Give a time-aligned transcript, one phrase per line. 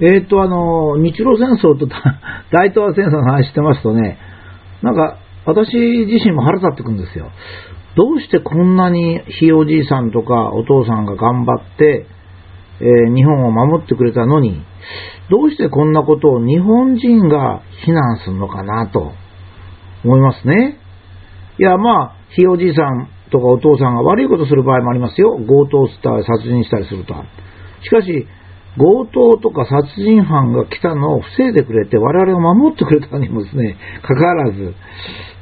[0.00, 1.86] えっ、と、あの、日露戦争と
[2.50, 4.18] 大東亜戦争の話してますとね、
[4.82, 7.30] なんか、私自身も腹立ってくるんですよ。
[7.96, 12.06] どうしてこんなにひいおじいさんとかお父さんが頑張って、
[12.80, 14.62] えー、日本を守ってくれたのに、
[15.30, 19.12] どうしてこんなことを日本人が非難するのかなと
[20.02, 20.78] 思いますね。
[21.58, 25.38] いや、まあ、ひいおじいさんとかお父さんが悪いことする場合もありますよ。
[25.38, 27.14] 強盗したり殺人したりすると。
[27.82, 28.26] しかし、
[28.76, 34.74] 強盗とか殺人犯が来たのを防いでくれて、我々を守ってくれたにもですね、かかわらず、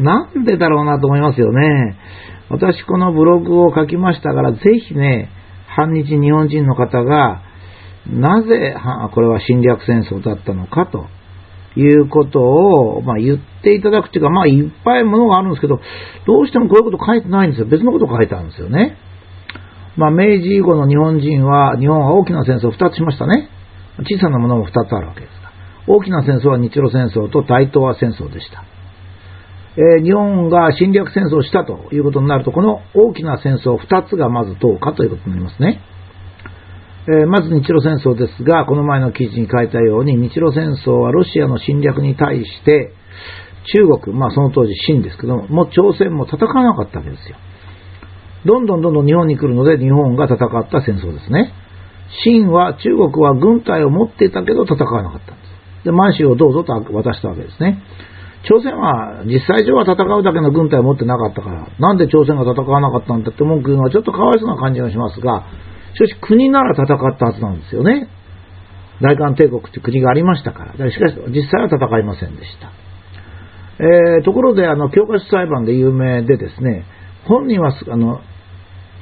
[0.00, 1.96] なんでだろうなと思いますよね。
[2.50, 5.30] 私このブログを書きましたから、ぜひね、
[5.66, 7.42] 反日日本人の方が、
[8.06, 8.74] なぜ
[9.12, 11.06] これは侵略戦争だったのかと
[11.78, 15.80] いうことを、まあ、言っていただくというか、まあ、いっぱいものがあるんですけど、
[16.26, 17.66] どうしてもこういうこと書いてないんですよ。
[17.66, 18.96] 別のこと書いてあるんですよね。
[19.98, 23.50] まあ、明治以後の日本人は、日本は大きな戦争を2つしましたね。
[24.06, 25.50] 小さなものも2つあるわけですが。
[25.88, 28.62] 大きな戦争は日露戦争と大東亜戦争でした。
[29.76, 35.80] えー、日本が侵略戦争をしたということになると、この大きな戦争2つがまずどうかということになりますね。
[37.08, 42.92] えー、まず日露戦争ですが、この前の記事に書いたように、日露戦争はロシアの侵略に対して、
[43.74, 47.36] 中国、まあその当時清ですけども、もう朝鮮も戦わなかったわけですよ。
[48.44, 50.38] どんどんどんどん日本に来るので、日本が戦っ
[50.70, 51.52] た戦争ですね。
[52.22, 55.84] 清は、中国は軍隊を持っていたけど戦わなかったんです。
[55.84, 57.82] で、満州をどうぞと渡したわけですね。
[58.44, 65.44] 朝鮮は実際上は戦うだけの軍隊を持ってなかったから、なんで朝鮮が戦わなかったんだって文句言うのはちょっとかわいそうな感じがしますが、
[65.94, 68.08] しかし国なら戦ったはずなんですよね。
[69.02, 70.72] 大韓帝国って国がありましたから。
[70.72, 72.70] からしかし実際は戦いませんでした。
[73.80, 76.84] えー、ところで、あの、教科書裁判で有名でですね、
[77.26, 78.20] 本人は、あの、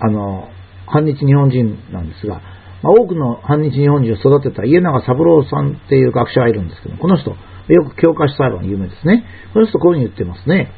[0.00, 0.48] あの、
[0.86, 2.40] 反日日本人なんですが、
[2.82, 9.24] まあ、多くの反日日本人を育てた家長三郎さんっていう学者がいるんですけど、この人、よく教科書裁判有名ですね。
[9.52, 10.72] この人こういうふうに言ってますね。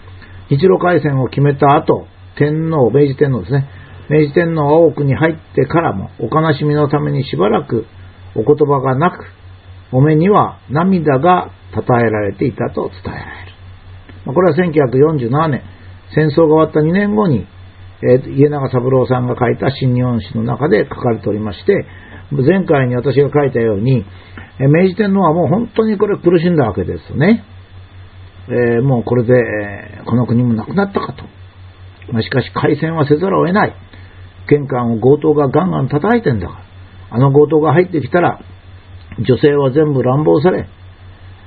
[0.50, 3.68] 日露海戦を決めた後、天皇、明治天皇ですね。
[4.11, 7.86] 明治天皇は多くに入ってからも、お悲しみのためにしばらく
[8.34, 9.24] お言葉がなく、
[9.92, 14.34] お目には涙が称えられていたと伝えられる。
[14.34, 15.62] これは1947年、
[16.14, 17.46] 戦争が終わった2年後に、
[18.02, 21.86] えー、家長三郎さんが書いた新日本史の中で書かれておりまして、
[22.30, 24.05] 前回に私が書いたように、
[24.58, 27.45] え明治天皇はもう本当にこれ苦しんだわけですね。
[28.48, 31.24] えー、もうこれで、え、この国もなくなったかと。
[32.12, 33.74] ま、しかし開戦はせざるを得ない。
[34.48, 36.64] 玄関を強盗がガンガン叩いてんだから。
[37.11, 38.40] あの強盗が入ってきたら、
[39.18, 40.67] 女性は全部乱暴され、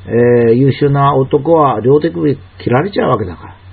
[0.07, 3.64] えー、優秀な男は両手首切られちゃうわけだから。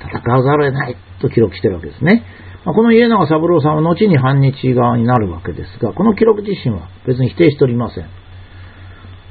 [0.00, 2.24] 戦わざるを得ないと記録してるわけですね。
[2.64, 8.08] まあ、この家長三郎さんは後に反日側になるわけですが、この記録自身は別に否定しておりません。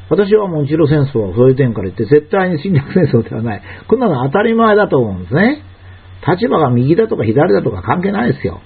[0.10, 3.62] 私はもう日露戦争はそういう点から言って絶対に侵略戦争ではない。
[3.88, 5.64] こんなの当たり前だと思うんですね。
[6.28, 8.62] 立場が右だとか左だとか関係ないですよ。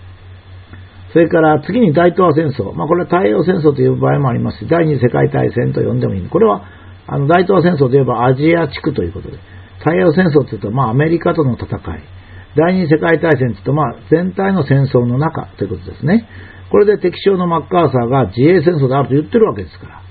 [1.11, 2.73] それから次に大東亜戦争。
[2.73, 6.29] まあこれは太平洋戦争という場合もありますし、第二次世界大戦と呼んでもいい。
[6.29, 6.65] これは
[7.05, 9.37] あの大東亜戦争といえばアジア地区ということで、
[9.83, 12.03] 太平洋戦争というとまあアメリカとの戦い。
[12.55, 16.27] 第二次世界大戦というとまあ全体の戦争の中ということですね。
[16.71, 20.01] これで敵将のマッカーサーが自衛戦争であると言ってるわけですから。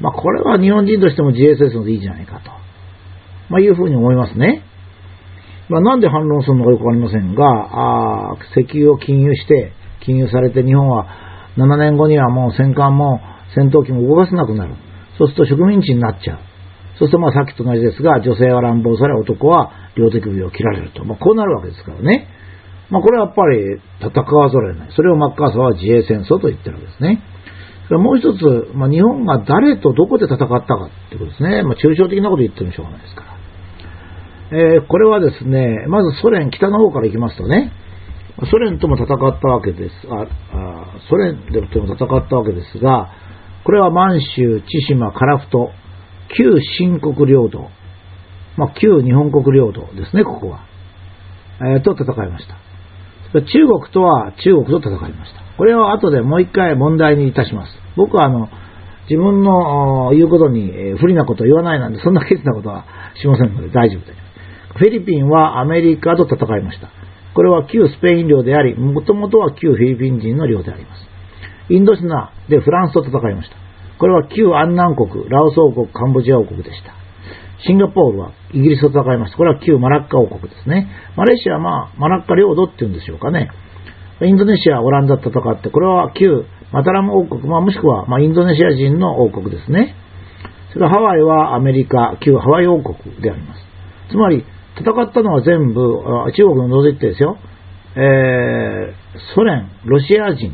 [0.00, 2.50] まあ、これは日本人としても自衛戦争でいいじゃないかと、
[3.48, 4.62] まあ、いうふうに思いますね。
[5.68, 7.44] まあ、なんで反論するのかよくわかりませんが、
[8.32, 11.06] あ石油を禁輸して、禁輸されて日本は
[11.56, 13.20] 7年後にはもう戦艦も
[13.54, 14.74] 戦闘機も動かせなくなる。
[15.18, 16.38] そうすると植民地になっちゃう。
[16.98, 21.04] そうするとまあさっきと同じですが、女性は乱暴され、男は両手首を切られると。
[21.04, 22.28] まあ、こうなるわけですからね。
[22.90, 24.92] まあ、これはやっぱり戦わざるを得ない。
[24.94, 27.22] それをマッカーサーは自衛戦争と言ってるわけですね。
[27.86, 31.62] それもう一つ、まあ、日本が誰とどこで戦ったかってことですね。
[31.62, 33.38] まあ、抽象的なこと言ってもしょうがないですから。
[34.50, 37.72] えー、これはですね、まずソ連、北の方から行きますとね、
[38.50, 39.08] ソ連とも戦っ
[39.40, 39.94] たわけです。
[40.10, 43.10] ああソ連でとも戦ったわけですが、
[43.64, 45.70] これは満州、千島、樺太、
[46.36, 47.68] 旧新国領土、
[48.56, 50.64] まあ、旧日本国領土ですね、ここは。
[51.60, 52.56] えー、と戦いました。
[53.32, 55.42] 中国とは中国と戦いました。
[55.56, 57.72] これを後でもう一回問題にいたします。
[57.96, 58.48] 僕はあの、
[59.10, 62.84] 自分の言うことに不利なことを言わないなんで、そんなケチなことは
[63.20, 64.18] しませんので大丈夫です。
[64.78, 66.90] フィリピンはアメリカと戦いました。
[67.34, 71.02] これは旧スペイン領であり、もともとは旧フィリピン人の領であります。
[71.70, 73.56] インドシナでフランスと戦いました。
[73.98, 76.94] これは旧アンナン国、ラオス王国、カンボジア王国でした。
[77.66, 79.36] シンガポールはイギリスと戦いました。
[79.36, 80.88] これは旧マラッカ王国ですね。
[81.16, 83.50] マレーシアはまあ、マラッカ領土っていうんでしょうかね。
[84.22, 89.94] インドネシア、オランダと戦って、これは旧マタラム王国、まあ、もしくは、まあ、インドネシア人の王国ですね。
[90.72, 93.60] それからハワイはアメリカ、旧ハワイ王国であります。
[94.10, 94.44] つまり、
[94.78, 95.80] 戦ったのは全部、
[96.36, 97.36] 中国の除いてですよ。
[97.96, 100.52] えー、ソ連、ロシア人、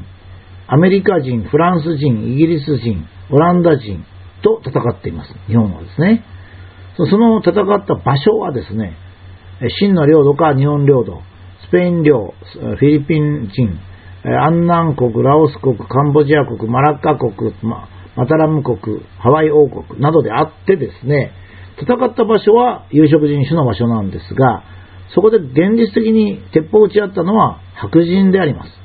[0.67, 4.05] アメリカ人、フランス人、イギリス人、オランダ人
[4.43, 5.33] と戦っています。
[5.47, 6.25] 日本はですね。
[6.97, 8.97] その戦った場所はですね、
[9.81, 11.23] 真の領土か日本領土、
[11.67, 13.79] スペイン領、フィリピン人、
[14.25, 17.89] アンナン国、ラオス国、カンボジア国、マラッカ国、マ
[18.27, 21.33] タラム国、ハワイ王国などであってですね、
[21.81, 24.63] 戦った場所は有色人種の場所なんですが、
[25.15, 28.84] そこで現実的に鉄砲を撃ち合ったのは白人であります。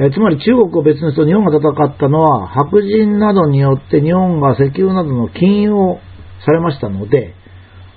[0.00, 5.98] えつまり中国を別にすると日本が戦ったのは白人などによって日本が石油などの禁輸を
[6.44, 7.34] されましたので、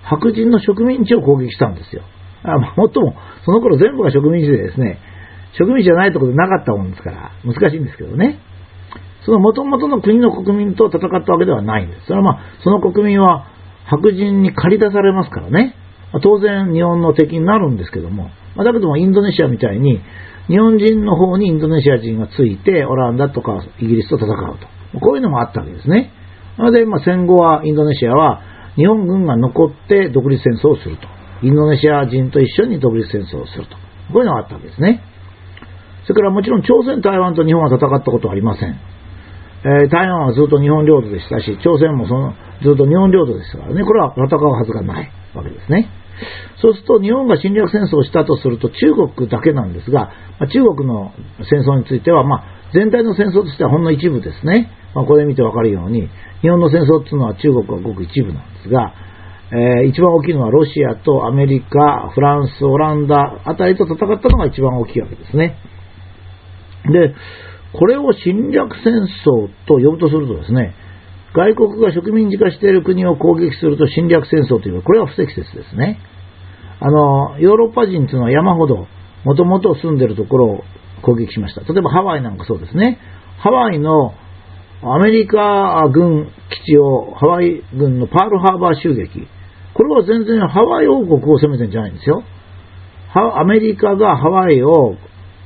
[0.03, 2.03] 白人の植民地を攻撃したんですよ。
[2.43, 3.15] あまあ、もっとも、
[3.45, 4.99] その頃全部が植民地でですね、
[5.57, 8.39] 植民地じゃないところでなかったもんですから、難しいんですけどね。
[9.25, 12.07] その元々の国の国民と戦ったわけではないんです。
[12.07, 13.47] それはまあ、その国民は
[13.85, 15.75] 白人に借り出されますからね。
[16.13, 19.99] ま、当然日本の敵になるんですけども、ま、だけどもインドネシアみたいに、
[20.47, 24.99] 日本人の方にインドネシア人がついて、オランダとかイギリスと戦うと。
[24.99, 26.11] こういうのもあったわけですね。
[26.57, 28.41] なので、ま、戦後はインドネシアは
[28.75, 31.07] 日本軍が残って独立戦争をすると。
[31.41, 33.75] インドネシア人と一緒に独立戦争をすると。
[34.11, 35.01] こういうのがあったわけですね。
[36.03, 38.79] それからもちろん朝鮮、台湾と日本は戦ったことはありません。
[39.65, 45.89] えー、台湾はずっと日本領土でしたし、朝鮮もそのずっと日本領土ですからね、これは戦うはずがないわけですね。
[46.61, 51.11] そうすると日本が侵略戦争をしたとすると中国だけなんですが、ま、中国の
[51.49, 52.43] 戦争については、ま、
[52.73, 54.71] 全体の戦争としてはほんの一部ですね。
[54.95, 56.09] ま、これ見てわかるように、
[56.41, 58.93] 日本の戦争っていうのは中国はごく一部なんですが、
[59.51, 65.57] えー、一番大きいのはロシアとアメリカ、フランス、オランダあたりと戦ったのが一番大きいわけですね。
[66.91, 67.13] で、
[67.73, 68.93] これを侵略戦
[69.25, 70.73] 争と呼ぶとするとですね、
[71.33, 75.99] 外国が植民地化している国を攻撃すると侵略戦争という、これは不適切ですね。
[76.79, 78.87] あの、ヨーロッパ人というのは山ほど、
[79.23, 80.63] もともと住んでいるところを
[81.01, 81.61] 攻撃しました。
[81.61, 82.99] 例えばハワイなんかそうですね。
[83.39, 84.13] ハワイの
[84.83, 89.27] アメリカ軍基地を、ハワイ軍のパールハーバー襲撃。
[89.73, 92.23] これは全然ハワイ王国を攻めてるんじゃないんですよ。
[93.15, 94.95] アメリカがハワイを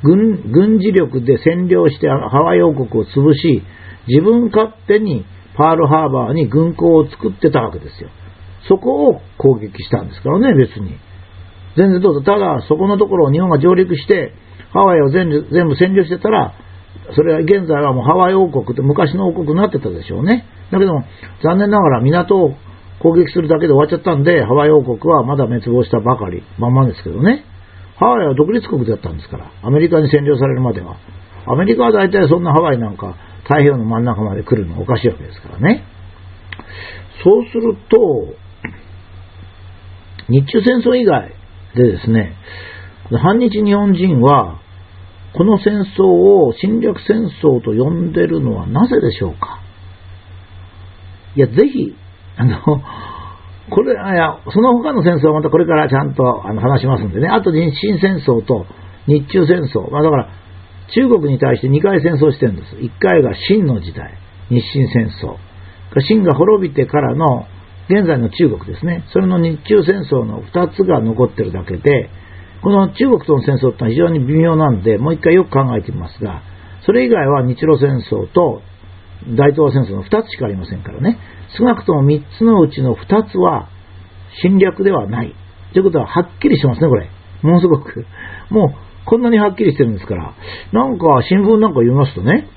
[0.04, 3.62] 軍軍事力で占領してハワイ王国を潰し、
[4.07, 5.25] 自分勝手に
[5.57, 8.09] パールハーバーに軍港を作ってたわけですよ。
[8.69, 10.98] そこを攻撃したんですからね、別に。
[11.75, 12.21] 全然どうぞ。
[12.21, 14.33] ただ、そこのところを日本が上陸して、
[14.71, 16.54] ハワイを全部占領してたら、
[17.15, 20.45] それは現在はもうハワイ王国って昔の王国になってたでしょうね。
[20.71, 21.06] だけども、
[21.42, 22.53] 残念ながら港を
[23.00, 27.45] 攻撃するだけで終わっちゃったんで、ハワイ王国はまだ滅亡したばかり、まんまですけどね。
[27.95, 30.98] ハワイは独立国だったんですから、アメリカに占領されるまでは。
[31.45, 33.15] アメリカは大体そんなハワイなんか
[33.47, 35.83] 太平洋の真ん中まで来るのはおかしいわけですからね。
[37.23, 38.35] そうすると、
[40.29, 41.31] 日中戦争以外
[41.75, 42.35] でですね、
[43.09, 44.59] 反日日本人は、
[45.33, 49.61] この戦争を侵略戦争と呼んでるのはなぜでしょうか？
[51.35, 51.95] いや、ぜひ、
[52.38, 52.57] あの、
[53.69, 57.27] これ、いや、その他の戦争はまたこれからちゃんとあの話しますんでね。
[57.27, 58.65] あと日清戦争と
[59.07, 59.89] 日中戦争。
[59.91, 60.29] まあだから、
[60.94, 62.75] 中国に対して2回戦争してるんです。
[62.75, 64.18] 1回が清の時代、
[64.50, 65.36] 日清戦争。
[66.07, 67.46] 清が滅びてからの
[67.89, 69.06] 現在の中国ですね。
[69.12, 72.10] それの日中戦争の2つが残ってるだけで、
[72.62, 76.41] この中国との戦争ってのは非常に微妙なんで、もう一回よく考えてみますが、
[76.86, 78.62] それ以外は日露戦争と
[79.36, 81.20] 大東亜戦争の2つしかありませんからね。
[81.58, 83.70] 少なくとも3つのうちの2つは
[84.41, 85.36] 侵略ではない。
[85.74, 87.10] ということははっきりしますね、これ。
[87.41, 88.06] ものすごく。
[88.50, 88.74] も、
[89.07, 90.33] こんなにはっきりしてるんですから。
[90.73, 92.47] なんか、新聞なんか読みますとね、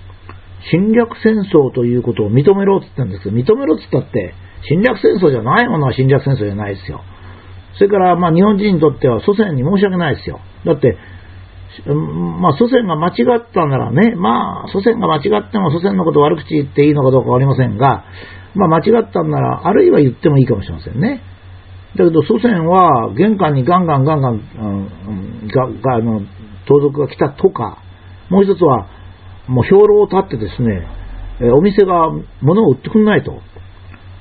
[0.70, 4.34] 侵略戦争ということを認めろって言ったんですけど、認めろって言ったって、
[4.68, 7.02] 侵略戦争じゃないものは侵略戦争じゃないですよ。
[7.74, 10.40] それから、まあ、日本人にとっては祖先に申し訳ないですよ。
[10.66, 10.98] だって、
[11.86, 18.04] まあ、祖先が間違ったならね、まあ、祖先が間違っても祖先のこと悪口言っていいのかどうかわかりませんが、
[18.54, 21.22] まあ、間違ったんなら、あるいは言ってもいいかもしれませんね。
[21.96, 26.20] だけど、祖先は玄関にガンガンガンガン、うん、があの
[26.70, 27.82] 盗賊が来たとか、
[28.28, 28.86] もう一つは、
[29.48, 30.86] もう兵糧を立ってですね、
[31.52, 32.10] お店が
[32.40, 33.32] 物を売ってくんないと。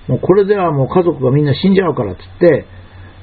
[0.07, 2.65] もうこれではもう家族がみんな死んじゃうからっつって、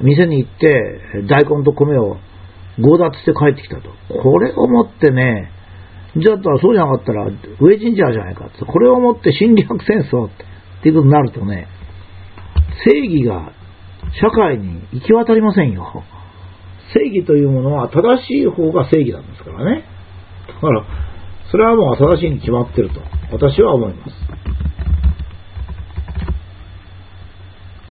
[0.01, 2.19] 店に行って大根と米を
[2.77, 3.91] 強奪して帰ってきたと。
[4.23, 5.51] これをもってね、
[6.17, 8.65] じゃあそうじゃなかったら飢え死んじゃないかって。
[8.65, 10.31] これをもって侵略戦争っ
[10.83, 11.67] ていうことになるとね、
[12.85, 13.53] 正義が
[14.21, 16.05] 社会に行き渡りませんよ。
[16.97, 19.85] 正義というものは正しい方が正義なんですからね。
[20.49, 20.85] だから、
[21.51, 23.01] それはもう正しいに決まってると、
[23.33, 24.13] 私は思います。